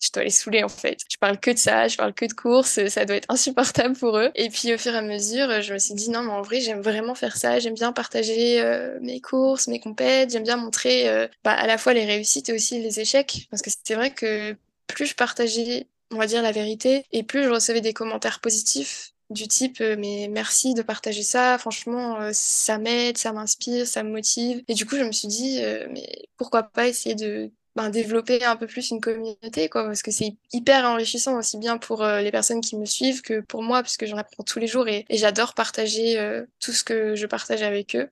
[0.03, 0.99] je dois les saouler en fait.
[1.11, 4.17] Je parle que de ça, je parle que de courses, ça doit être insupportable pour
[4.17, 4.31] eux.
[4.35, 6.61] Et puis au fur et à mesure, je me suis dit non, mais en vrai,
[6.61, 7.59] j'aime vraiment faire ça.
[7.59, 8.61] J'aime bien partager
[9.01, 10.31] mes courses, mes compètes.
[10.31, 13.47] J'aime bien montrer bah, à la fois les réussites et aussi les échecs.
[13.49, 14.55] Parce que c'est vrai que
[14.87, 19.13] plus je partageais, on va dire, la vérité, et plus je recevais des commentaires positifs
[19.29, 24.03] du type euh, mais merci de partager ça, franchement, euh, ça m'aide, ça m'inspire, ça
[24.03, 24.63] me motive.
[24.67, 28.43] Et du coup, je me suis dit, euh, mais pourquoi pas essayer de ben, développer
[28.43, 32.31] un peu plus une communauté, quoi, parce que c'est hyper enrichissant aussi bien pour les
[32.31, 35.17] personnes qui me suivent que pour moi, puisque j'en apprends tous les jours et, et
[35.17, 36.17] j'adore partager
[36.61, 38.09] tout ce que je partage avec eux.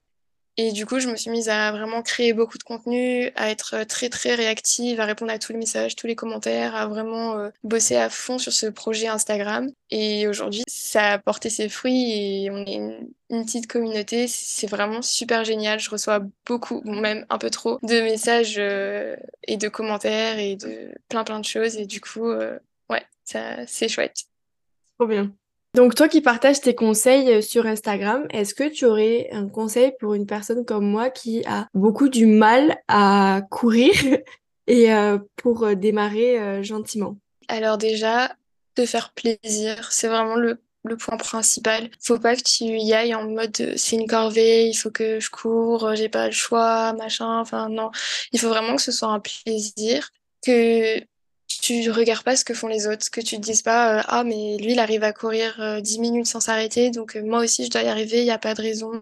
[0.58, 3.86] Et du coup, je me suis mise à vraiment créer beaucoup de contenu, à être
[3.86, 7.50] très très réactive, à répondre à tous les messages, tous les commentaires, à vraiment euh,
[7.64, 9.72] bosser à fond sur ce projet Instagram.
[9.90, 14.28] Et aujourd'hui, ça a porté ses fruits et on est une, petite communauté.
[14.28, 15.80] C'est vraiment super génial.
[15.80, 19.16] Je reçois beaucoup, même un peu trop, de messages euh,
[19.48, 21.78] et de commentaires et de plein plein de choses.
[21.78, 22.60] Et du coup, euh,
[22.92, 24.26] ouais, ça c'est chouette.
[25.00, 25.34] Trop bien.
[25.76, 29.92] Donc toi qui partages tes conseils euh, sur Instagram, est-ce que tu aurais un conseil
[30.00, 33.92] pour une personne comme moi qui a beaucoup du mal à courir
[34.68, 37.18] et euh, pour euh, démarrer gentiment?
[37.48, 38.36] Alors déjà,
[38.76, 41.90] te faire plaisir, c'est vraiment le, le point principal.
[42.00, 45.32] Faut pas que tu y ailles en mode c'est une corvée, il faut que je
[45.32, 47.40] cours, j'ai pas le choix, machin.
[47.40, 47.90] Enfin non,
[48.32, 50.12] il faut vraiment que ce soit un plaisir,
[50.46, 51.00] que
[51.62, 54.24] tu regardes pas ce que font les autres, que tu te dises pas euh, ah
[54.24, 57.66] mais lui il arrive à courir 10 euh, minutes sans s'arrêter donc euh, moi aussi
[57.66, 59.02] je dois y arriver, il n'y a pas de raison.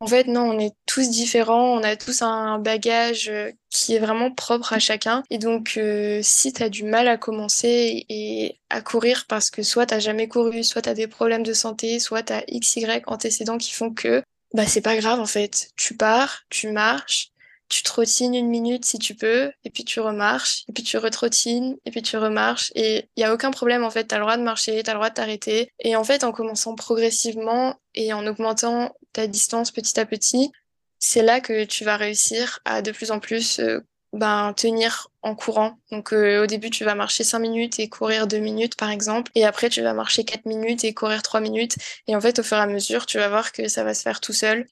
[0.00, 3.32] En fait non, on est tous différents, on a tous un bagage
[3.70, 5.78] qui est vraiment propre à chacun et donc
[6.22, 10.28] si tu as du mal à commencer et à courir parce que soit tu jamais
[10.28, 13.92] couru, soit tu as des problèmes de santé, soit tu as XY antécédents qui font
[13.92, 14.22] que
[14.54, 15.70] bah c'est pas grave en fait.
[15.76, 17.31] Tu pars, tu marches,
[17.72, 21.78] tu trottines une minute si tu peux, et puis tu remarches, et puis tu retrottines,
[21.86, 22.70] et puis tu remarches.
[22.74, 24.90] Et il n'y a aucun problème, en fait, tu as le droit de marcher, tu
[24.90, 25.72] as le droit de t'arrêter.
[25.80, 30.52] Et en fait, en commençant progressivement et en augmentant ta distance petit à petit,
[30.98, 33.80] c'est là que tu vas réussir à de plus en plus euh,
[34.12, 35.78] ben, tenir en courant.
[35.90, 39.32] Donc euh, au début, tu vas marcher 5 minutes et courir 2 minutes, par exemple.
[39.34, 41.76] Et après, tu vas marcher 4 minutes et courir 3 minutes.
[42.06, 44.02] Et en fait, au fur et à mesure, tu vas voir que ça va se
[44.02, 44.66] faire tout seul.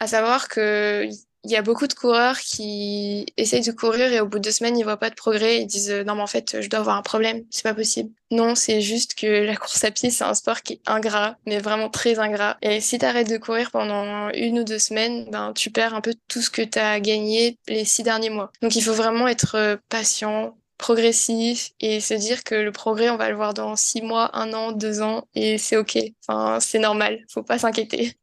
[0.00, 1.08] À savoir que
[1.44, 4.50] il y a beaucoup de coureurs qui essayent de courir et au bout de deux
[4.50, 5.60] semaines, ils voient pas de progrès.
[5.60, 7.44] Ils disent non, mais en fait, je dois avoir un problème.
[7.50, 8.10] C'est pas possible.
[8.30, 11.58] Non, c'est juste que la course à pied, c'est un sport qui est ingrat, mais
[11.58, 12.56] vraiment très ingrat.
[12.62, 16.00] Et si tu arrêtes de courir pendant une ou deux semaines, ben, tu perds un
[16.00, 18.50] peu tout ce que tu as gagné les six derniers mois.
[18.62, 23.16] Donc, il faut vraiment être euh, patient, progressif et se dire que le progrès, on
[23.16, 25.96] va le voir dans six mois, un an, deux ans et c'est OK.
[26.26, 27.24] Enfin, c'est normal.
[27.28, 28.14] Faut pas s'inquiéter.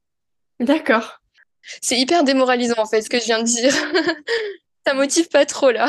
[0.60, 1.19] D'accord.
[1.82, 3.74] C'est hyper démoralisant en fait ce que je viens de dire.
[4.86, 5.88] ça motive pas trop là.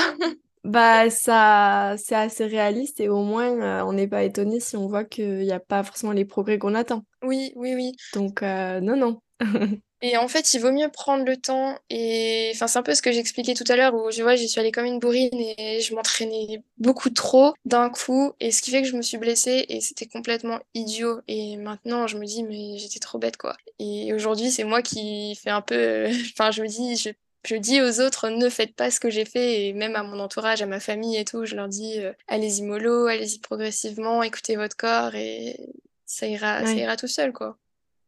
[0.63, 4.89] Bah ça c'est assez réaliste et au moins euh, on n'est pas étonné si on
[4.89, 7.05] voit qu'il n'y a pas forcément les progrès qu'on attend.
[7.23, 7.93] Oui, oui, oui.
[8.15, 9.23] Donc euh, non, non,
[10.03, 11.79] Et en fait, il vaut mieux prendre le temps.
[11.91, 14.49] Et enfin, c'est un peu ce que j'expliquais tout à l'heure où je vois, j'y
[14.49, 18.33] suis allée comme une bourrine et je m'entraînais beaucoup trop d'un coup.
[18.41, 21.21] Et ce qui fait que je me suis blessée et c'était complètement idiot.
[21.29, 23.57] Et maintenant, je me dis, mais j'étais trop bête, quoi.
[23.79, 26.07] Et aujourd'hui, c'est moi qui fais un peu.
[26.33, 27.11] Enfin, je me dis, je
[27.45, 30.19] je dis aux autres, ne faites pas ce que j'ai fait, et même à mon
[30.21, 34.57] entourage, à ma famille et tout, je leur dis, euh, allez-y mollo, allez-y progressivement, écoutez
[34.57, 35.59] votre corps, et
[36.05, 37.57] ça ira, ça ira tout seul, quoi.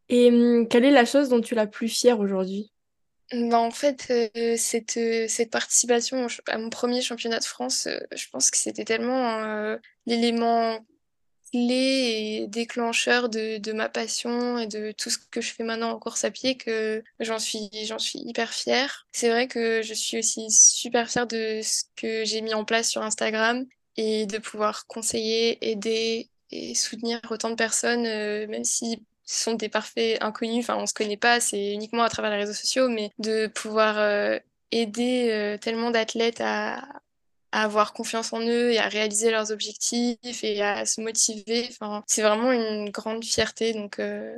[0.08, 2.72] Et hum, quelle est la chose dont tu es la plus fière aujourd'hui?
[3.32, 7.98] Bah, en fait, euh, cette, euh, cette participation à mon premier championnat de France, euh,
[8.14, 10.78] je pense que c'était tellement l'élément
[11.50, 15.90] clé et déclencheur de, de ma passion et de tout ce que je fais maintenant
[15.90, 19.06] en course à pied que j'en suis, j'en suis hyper fière.
[19.12, 22.90] C'est vrai que je suis aussi super fière de ce que j'ai mis en place
[22.90, 23.64] sur Instagram
[23.96, 29.70] et de pouvoir conseiller, aider et soutenir autant de personnes, même si ce sont des
[29.70, 33.10] parfaits inconnus, enfin on se connaît pas, c'est uniquement à travers les réseaux sociaux, mais
[33.18, 34.38] de pouvoir euh,
[34.72, 36.80] aider euh, tellement d'athlètes à,
[37.50, 41.66] à avoir confiance en eux et à réaliser leurs objectifs et à se motiver.
[41.70, 43.72] Enfin, c'est vraiment une grande fierté.
[43.72, 44.36] Donc, euh,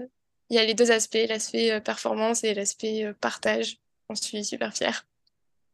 [0.49, 3.79] il y a les deux aspects, l'aspect performance et l'aspect partage.
[4.09, 5.07] J'en suis super fière.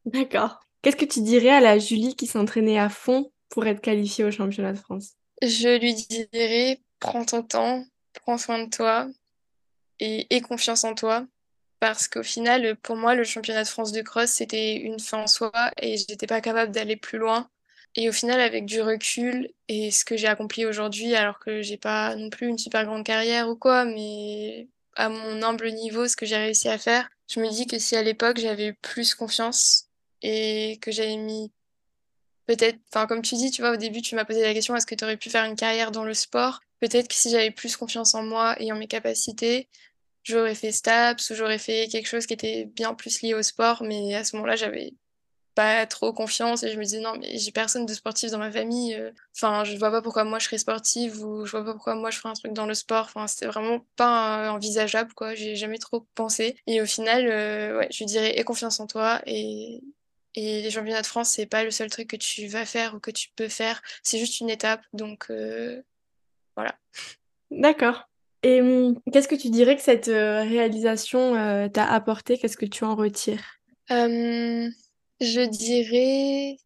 [0.06, 0.61] D'accord.
[0.80, 4.30] Qu'est-ce que tu dirais à la Julie qui s'entraînait à fond pour être qualifiée au
[4.30, 5.11] championnat de France?
[5.42, 7.85] Je lui dirais, prends ton temps,
[8.22, 9.09] prends soin de toi
[10.00, 11.26] et aie confiance en toi.
[11.80, 15.26] Parce qu'au final, pour moi, le championnat de France de cross, c'était une fin en
[15.26, 17.48] soi et j'étais pas capable d'aller plus loin.
[17.96, 21.78] Et au final, avec du recul et ce que j'ai accompli aujourd'hui, alors que j'ai
[21.78, 26.16] pas non plus une super grande carrière ou quoi, mais à mon humble niveau, ce
[26.16, 29.14] que j'ai réussi à faire, je me dis que si à l'époque j'avais eu plus
[29.14, 29.88] confiance
[30.22, 31.50] et que j'avais mis
[32.46, 34.87] peut-être, enfin comme tu dis, tu vois, au début tu m'as posé la question, est-ce
[34.87, 36.61] que tu aurais pu faire une carrière dans le sport?
[36.80, 39.68] Peut-être que si j'avais plus confiance en moi et en mes capacités,
[40.24, 43.82] j'aurais fait STAPS ou j'aurais fait quelque chose qui était bien plus lié au sport,
[43.84, 44.94] mais à ce moment-là, j'avais
[45.54, 48.52] pas trop confiance et je me disais non, mais j'ai personne de sportif dans ma
[48.52, 48.94] famille.
[48.94, 51.94] euh, Enfin, je vois pas pourquoi moi je serais sportive ou je vois pas pourquoi
[51.96, 53.06] moi je ferais un truc dans le sport.
[53.06, 55.34] Enfin, c'était vraiment pas euh, envisageable, quoi.
[55.34, 56.56] J'ai jamais trop pensé.
[56.66, 59.80] Et au final, euh, ouais, je dirais aie confiance en toi et.
[60.36, 63.10] Les championnats de France, c'est pas le seul truc que tu vas faire ou que
[63.10, 64.82] tu peux faire, c'est juste une étape.
[64.92, 65.26] Donc
[66.61, 66.77] voilà.
[67.51, 68.09] D'accord.
[68.42, 72.38] Et hum, qu'est-ce que tu dirais que cette euh, réalisation euh, t'a apporté?
[72.38, 73.59] Qu'est-ce que tu en retires?
[73.90, 74.68] Euh,
[75.20, 76.57] je dirais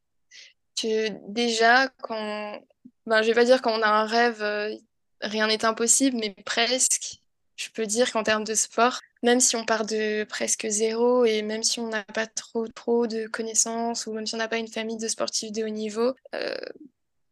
[0.81, 2.61] que déjà, quand,
[3.07, 4.75] ben, je vais pas dire quand on a un rêve, euh,
[5.21, 7.21] rien n'est impossible, mais presque.
[7.57, 11.43] Je peux dire qu'en termes de sport, même si on part de presque zéro et
[11.43, 14.59] même si on n'a pas trop, trop de connaissances ou même si on n'a pas
[14.59, 16.57] une famille de sportifs de haut niveau, euh,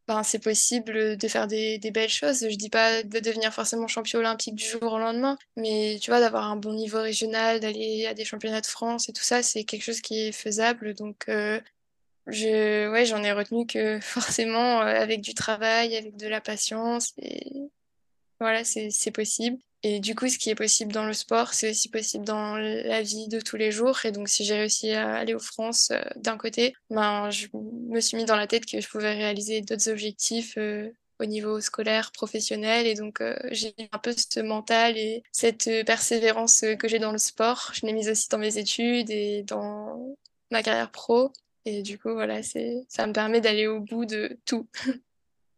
[0.08, 2.40] ben, c'est possible de faire des, des belles choses.
[2.48, 6.20] Je dis pas de devenir forcément champion olympique du jour au lendemain, mais tu vois,
[6.20, 9.64] d'avoir un bon niveau régional, d'aller à des championnats de France et tout ça, c'est
[9.64, 10.94] quelque chose qui est faisable.
[10.94, 11.60] Donc, euh,
[12.26, 17.12] je, ouais, j'en ai retenu que forcément, euh, avec du travail, avec de la patience,
[17.18, 17.70] et
[18.40, 19.58] voilà, c'est, c'est possible.
[19.84, 23.02] Et du coup, ce qui est possible dans le sport, c'est aussi possible dans la
[23.02, 24.04] vie de tous les jours.
[24.04, 28.00] Et donc, si j'ai réussi à aller aux France euh, d'un côté, ben, je me
[28.00, 32.12] suis mis dans la tête que je pouvais réaliser d'autres objectifs euh, au niveau scolaire,
[32.12, 32.86] professionnel.
[32.86, 37.18] Et donc, euh, j'ai un peu ce mental et cette persévérance que j'ai dans le
[37.18, 37.72] sport.
[37.74, 40.16] Je l'ai mise aussi dans mes études et dans
[40.52, 41.32] ma carrière pro.
[41.64, 44.68] Et du coup, voilà, ça me permet d'aller au bout de tout.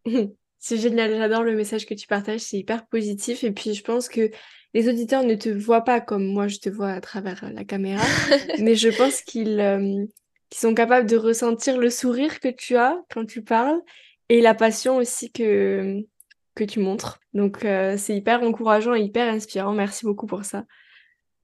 [0.67, 3.45] C'est génial, j'adore le message que tu partages, c'est hyper positif.
[3.45, 4.31] Et puis je pense que
[4.73, 8.03] les auditeurs ne te voient pas comme moi je te vois à travers la caméra,
[8.59, 10.07] mais je pense qu'ils euh,
[10.49, 13.79] qu'ils sont capables de ressentir le sourire que tu as quand tu parles
[14.31, 16.03] et la passion aussi que,
[16.55, 17.21] que tu montres.
[17.35, 19.75] Donc euh, c'est hyper encourageant et hyper inspirant.
[19.75, 20.65] Merci beaucoup pour ça.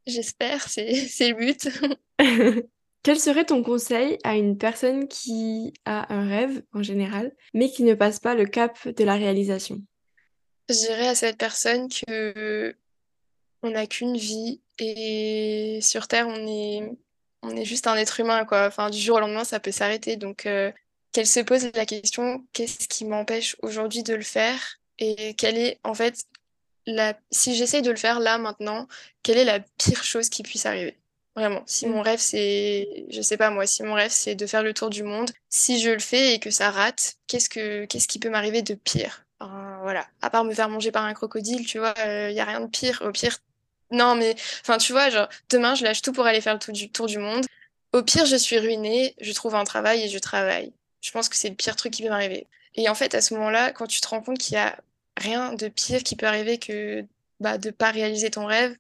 [0.06, 1.68] J'espère, c'est le but.
[3.02, 7.82] Quel serait ton conseil à une personne qui a un rêve en général, mais qui
[7.82, 9.80] ne passe pas le cap de la réalisation?
[10.68, 12.76] Je dirais à cette personne que
[13.62, 18.66] on n'a qu'une vie et sur Terre, on est, juste un être humain, quoi.
[18.66, 20.16] Enfin, du jour au lendemain, ça peut s'arrêter.
[20.16, 20.72] Donc, euh,
[21.12, 24.78] qu'elle se pose la question, qu'est-ce qui m'empêche aujourd'hui de le faire?
[24.98, 26.24] Et quelle est, en fait,
[26.86, 27.18] la...
[27.30, 28.88] si j'essaye de le faire là, maintenant,
[29.22, 30.99] quelle est la pire chose qui puisse arriver?
[31.36, 32.02] Vraiment, si mon Mm.
[32.02, 35.02] rêve c'est, je sais pas moi, si mon rêve c'est de faire le tour du
[35.04, 38.62] monde, si je le fais et que ça rate, qu'est-ce que, qu'est-ce qui peut m'arriver
[38.62, 39.24] de pire?
[39.82, 42.60] Voilà, à part me faire manger par un crocodile, tu vois, il y a rien
[42.60, 43.00] de pire.
[43.06, 43.38] Au pire,
[43.90, 46.74] non mais, enfin tu vois, genre demain je lâche tout pour aller faire le tour
[46.74, 47.46] du, tour du monde.
[47.92, 50.72] Au pire, je suis ruinée, je trouve un travail et je travaille.
[51.00, 52.46] Je pense que c'est le pire truc qui peut m'arriver.
[52.74, 54.76] Et en fait, à ce moment-là, quand tu te rends compte qu'il y a
[55.16, 57.04] rien de pire qui peut arriver que
[57.40, 58.76] bah, de pas réaliser ton rêve,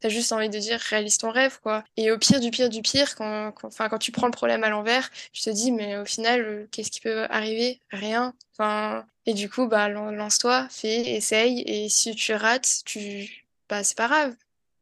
[0.00, 1.84] T'as juste envie de dire réalise ton rêve, quoi.
[1.96, 5.10] Et au pire du pire du pire, quand, quand, tu prends le problème à l'envers,
[5.32, 7.80] tu te dis, mais au final, euh, qu'est-ce qui peut arriver?
[7.90, 8.34] Rien.
[8.52, 11.62] Enfin, et du coup, bah, lance-toi, fais, essaye.
[11.66, 14.34] Et si tu rates, tu, bah, c'est pas grave.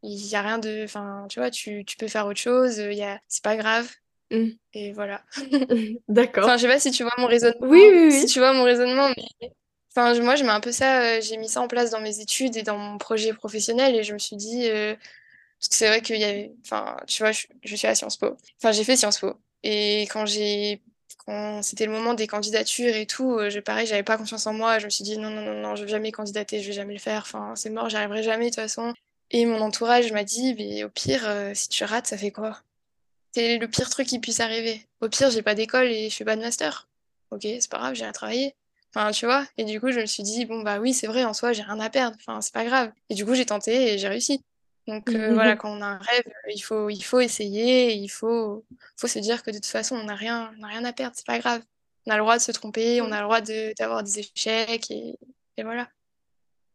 [0.03, 2.77] Il y a rien de, enfin, tu vois, tu, tu peux faire autre chose.
[2.79, 3.91] Y a, c'est pas grave.
[4.31, 4.49] Mmh.
[4.75, 5.23] Et voilà.
[6.09, 6.45] D'accord.
[6.45, 7.67] Enfin, je sais pas si tu vois mon raisonnement.
[7.67, 8.13] Oui, oui, oui.
[8.13, 9.53] Si tu vois mon raisonnement, mais
[9.97, 12.57] Moi, je mets un peu ça, euh, j'ai mis ça en place dans mes études
[12.57, 14.95] et dans mon projet professionnel et je me suis dit, euh,
[15.59, 18.37] parce que c'est vrai qu'il y avait, enfin, tu vois, je, suis à Sciences Po.
[18.61, 19.35] Enfin, j'ai fait Sciences Po.
[19.63, 20.83] Et quand j'ai,
[21.25, 24.53] quand c'était le moment des candidatures et tout, euh, je, pareil, j'avais pas confiance en
[24.53, 24.79] moi.
[24.79, 26.95] Je me suis dit, non, non, non, non, je vais jamais candidater, je vais jamais
[26.95, 27.23] le faire.
[27.23, 28.93] Enfin, c'est mort, j'y arriverai jamais de toute façon.
[29.31, 32.61] Et mon entourage m'a dit, mais au pire, si tu rates, ça fait quoi?
[33.33, 34.87] C'est le pire truc qui puisse arriver.
[35.01, 36.89] Au pire, j'ai pas d'école et je fais pas de master.
[37.31, 38.55] Ok, c'est pas grave, j'ai à travailler.
[38.97, 39.45] Enfin, tu vois.
[39.59, 41.63] Et du coup, je me suis dit, bon, bah oui, c'est vrai, en soi, j'ai
[41.63, 42.17] rien à perdre.
[42.19, 42.91] Enfin, c'est pas grave.
[43.11, 44.43] Et du coup, j'ai tenté et j'ai réussi.
[44.89, 48.65] Donc euh, voilà, quand on a un rêve, il faut, il faut essayer, il faut,
[48.97, 51.27] faut se dire que de toute façon, on n'a rien, on rien à perdre, c'est
[51.27, 51.61] pas grave.
[52.07, 53.41] On a le droit de se tromper, on a le droit
[53.79, 55.19] d'avoir des échecs et,
[55.57, 55.89] et, voilà.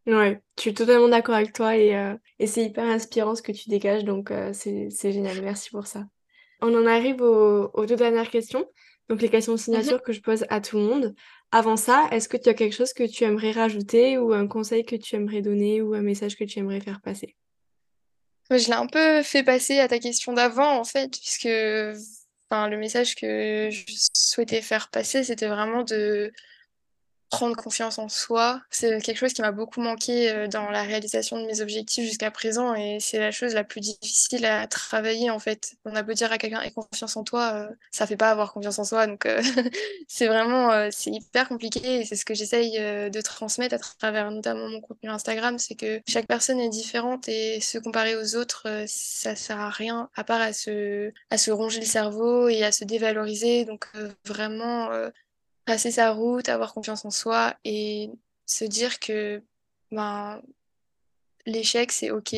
[0.06, 3.54] Ouais, je suis totalement d'accord avec toi et, euh, et c'est hyper inspirant ce que
[3.54, 6.04] tu dégages, donc euh, c'est génial, merci pour ça.
[6.62, 8.68] On en arrive aux, aux deux dernières questions,
[9.10, 11.16] donc les questions de mmh signature que je pose à tout le monde.
[11.52, 14.86] Avant ça, est-ce que tu as quelque chose que tu aimerais rajouter ou un conseil
[14.86, 17.36] que tu aimerais donner ou un message que tu aimerais faire passer?
[18.50, 21.48] Je l'ai un peu fait passer à ta question d'avant, en fait, puisque
[22.50, 23.84] enfin, le message que je
[24.14, 26.32] souhaitais faire passer, c'était vraiment de
[27.32, 28.62] prendre confiance en soi.
[28.70, 32.30] C'est quelque chose qui m'a beaucoup manqué euh, dans la réalisation de mes objectifs jusqu'à
[32.30, 35.76] présent et c'est la chose la plus difficile à travailler en fait.
[35.86, 38.52] On a beau dire à quelqu'un aie confiance en toi, euh, ça fait pas avoir
[38.54, 39.42] confiance en soi donc euh,
[40.10, 44.68] c'est vraiment c'est hyper compliqué et c'est ce que j'essaye de transmettre à travers notamment
[44.68, 49.36] mon contenu Instagram, c'est que chaque personne est différente et se comparer aux autres ça
[49.38, 52.84] sert à rien à part à se à se ronger le cerveau et à se
[52.84, 53.88] dévaloriser donc
[54.26, 54.90] vraiment
[55.66, 58.10] passer sa route, avoir confiance en soi et
[58.46, 59.42] se dire que
[59.92, 60.42] ben,
[61.46, 62.36] l'échec, c'est OK.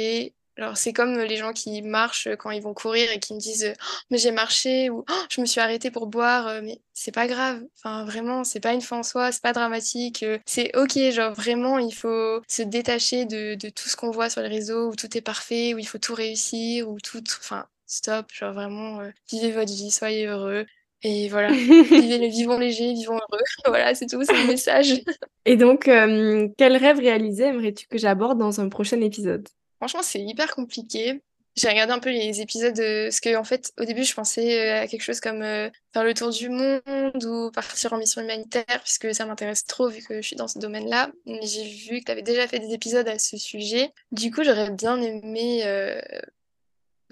[0.55, 3.73] Alors, c'est comme les gens qui marchent quand ils vont courir et qui me disent
[3.75, 6.61] oh, Mais j'ai marché ou oh, je me suis arrêté pour boire.
[6.61, 7.63] Mais c'est pas grave.
[7.77, 10.23] Enfin, vraiment, c'est pas une fin en soi, c'est pas dramatique.
[10.45, 10.97] C'est OK.
[11.11, 14.89] Genre, vraiment, il faut se détacher de, de tout ce qu'on voit sur les réseaux
[14.91, 17.23] où tout est parfait, où il faut tout réussir, où tout.
[17.39, 18.31] Enfin, stop.
[18.31, 20.67] Genre, vraiment, euh, vivez votre vie, soyez heureux.
[21.03, 23.43] Et voilà, vivez vivons léger, vivons heureux.
[23.65, 25.01] voilà, c'est tout, c'est le message.
[25.45, 29.47] Et donc, euh, quel rêve réalisé aimerais-tu que j'aborde dans un prochain épisode?
[29.77, 31.21] Franchement, c'est hyper compliqué.
[31.55, 33.05] J'ai regardé un peu les épisodes, de...
[33.05, 36.03] parce que en fait, au début, je pensais euh, à quelque chose comme euh, faire
[36.03, 40.15] le tour du monde ou partir en mission humanitaire, puisque ça m'intéresse trop vu que
[40.15, 41.11] je suis dans ce domaine-là.
[41.25, 43.91] Mais j'ai vu que tu avais déjà fait des épisodes à ce sujet.
[44.11, 45.63] Du coup, j'aurais bien aimé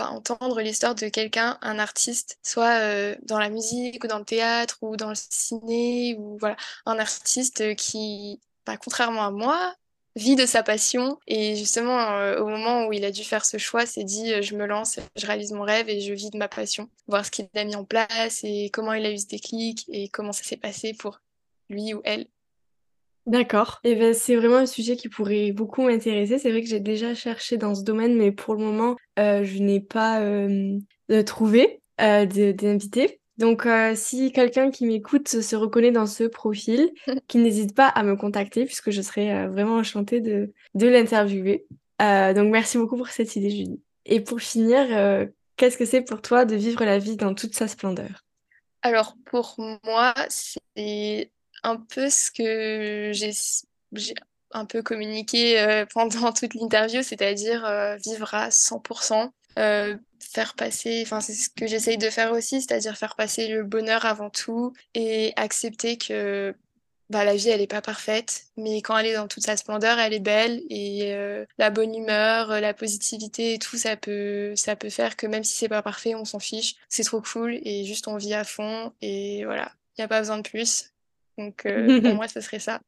[0.09, 4.77] entendre l'histoire de quelqu'un, un artiste, soit euh, dans la musique ou dans le théâtre
[4.81, 9.75] ou dans le ciné, ou voilà, un artiste qui, bah, contrairement à moi,
[10.15, 11.19] vit de sa passion.
[11.27, 14.41] Et justement, euh, au moment où il a dû faire ce choix, s'est dit, euh,
[14.41, 16.89] je me lance, je réalise mon rêve et je vis de ma passion.
[17.07, 20.09] Voir ce qu'il a mis en place et comment il a eu ce déclic et
[20.09, 21.21] comment ça s'est passé pour
[21.69, 22.27] lui ou elle.
[23.27, 23.79] D'accord.
[23.83, 26.39] Et eh ben, c'est vraiment un sujet qui pourrait beaucoup m'intéresser.
[26.39, 29.59] C'est vrai que j'ai déjà cherché dans ce domaine, mais pour le moment, euh, je
[29.59, 30.79] n'ai pas euh,
[31.25, 33.19] trouvé euh, d'invité.
[33.37, 36.91] Donc, si quelqu'un qui m'écoute se reconnaît dans ce profil,
[37.27, 41.65] qu'il n'hésite pas à me contacter, puisque je serais vraiment enchantée de, de l'interviewer.
[41.99, 43.81] donc, merci beaucoup pour cette idée, Julie.
[44.05, 44.85] Et pour finir,
[45.57, 48.23] qu'est-ce que c'est pour toi de vivre la vie dans toute sa splendeur?
[48.83, 51.31] Alors, pour moi, c'est
[51.63, 54.13] un peu ce que j'ai
[54.53, 61.01] un peu communiqué euh, pendant toute l'interview, c'est-à-dire euh, vivre à 100%, euh, faire passer,
[61.05, 64.73] enfin c'est ce que j'essaye de faire aussi, c'est-à-dire faire passer le bonheur avant tout
[64.93, 66.55] et accepter que
[67.09, 69.99] bah, la vie elle est pas parfaite, mais quand elle est dans toute sa splendeur,
[69.99, 71.13] elle est belle et
[71.57, 75.55] la bonne humeur, la positivité et tout, ça peut, ça peut faire que même si
[75.55, 78.93] c'est pas parfait, on s'en fiche, c'est trop cool et juste on vit à fond
[79.01, 80.91] et voilà, il n'y a pas besoin de plus.
[81.37, 82.81] Donc, euh, pour moi, ce serait ça.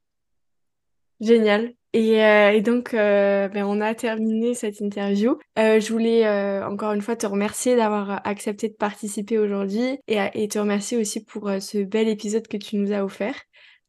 [1.20, 1.74] Génial.
[1.94, 5.38] Et, euh, et donc, euh, ben, on a terminé cette interview.
[5.56, 6.28] je voulais
[6.64, 11.24] encore une fois te remercier d'avoir accepté de participer aujourd'hui et, et, te remercier aussi
[11.24, 13.36] pour ce bel épisode que tu nous as offert.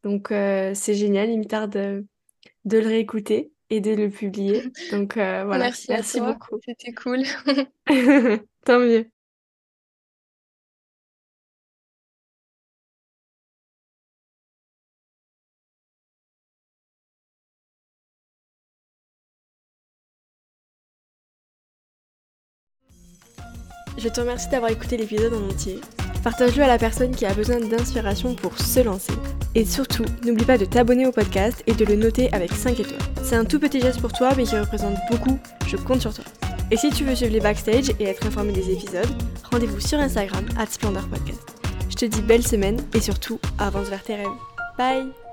[0.03, 1.31] Donc, c'est génial.
[1.31, 2.07] Il me tarde de,
[2.67, 4.63] de le réécouter et de le publier.
[4.93, 5.59] Donc, voilà.
[5.59, 6.61] Merci, Merci beaucoup.
[6.65, 7.23] C'était cool.
[8.65, 9.14] Tant mieux.
[23.99, 25.81] Je te remercie d'avoir écouté l'épisode en entier.
[26.23, 29.13] Partage-le à la personne qui a besoin d'inspiration pour se lancer.
[29.55, 32.99] Et surtout, n'oublie pas de t'abonner au podcast et de le noter avec 5 étoiles.
[33.23, 36.25] C'est un tout petit geste pour toi mais qui représente beaucoup, je compte sur toi.
[36.71, 39.07] Et si tu veux suivre les backstage et être informé des épisodes,
[39.51, 41.43] rendez-vous sur Instagram, at Splendor Podcast.
[41.91, 44.27] Je te dis belle semaine et surtout, avance vers tes rêves.
[44.79, 45.24] Bye